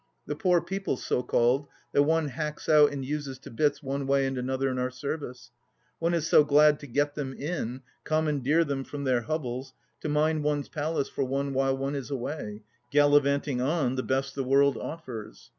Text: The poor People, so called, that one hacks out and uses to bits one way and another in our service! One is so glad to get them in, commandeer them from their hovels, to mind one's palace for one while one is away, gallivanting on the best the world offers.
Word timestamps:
The 0.25 0.35
poor 0.35 0.61
People, 0.61 0.97
so 0.97 1.21
called, 1.21 1.67
that 1.91 2.01
one 2.01 2.29
hacks 2.29 2.67
out 2.67 2.91
and 2.91 3.05
uses 3.05 3.37
to 3.37 3.51
bits 3.51 3.83
one 3.83 4.07
way 4.07 4.25
and 4.25 4.35
another 4.35 4.67
in 4.69 4.79
our 4.79 4.89
service! 4.89 5.51
One 5.99 6.15
is 6.15 6.25
so 6.25 6.43
glad 6.43 6.79
to 6.79 6.87
get 6.87 7.13
them 7.13 7.33
in, 7.35 7.83
commandeer 8.03 8.63
them 8.63 8.83
from 8.83 9.03
their 9.03 9.21
hovels, 9.21 9.75
to 9.99 10.09
mind 10.09 10.43
one's 10.43 10.69
palace 10.69 11.07
for 11.07 11.23
one 11.23 11.53
while 11.53 11.77
one 11.77 11.93
is 11.93 12.09
away, 12.09 12.63
gallivanting 12.89 13.61
on 13.61 13.93
the 13.93 14.01
best 14.01 14.33
the 14.33 14.43
world 14.43 14.75
offers. 14.75 15.49